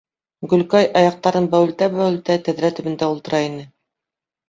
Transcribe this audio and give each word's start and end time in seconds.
Гөлкәй, 0.53 0.87
аяҡтарын 1.01 1.51
бәүелтә-бәүелтә, 1.53 2.41
тәҙрә 2.51 2.75
төбөндә 2.81 3.15
ултыра 3.15 3.47
ине. 3.53 3.73